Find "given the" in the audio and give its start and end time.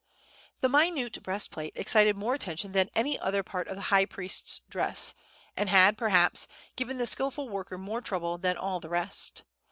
6.75-7.05